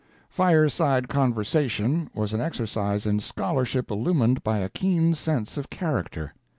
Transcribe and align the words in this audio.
Fireside 0.31 1.09
Conversation 1.09 2.09
was 2.15 2.33
an 2.33 2.41
exercise 2.41 3.05
in 3.05 3.19
scholarship 3.19 3.91
illumined 3.91 4.43
by 4.43 4.57
a 4.57 4.67
keen 4.69 5.13
sense 5.13 5.57
of 5.57 5.69
character. 5.69 6.33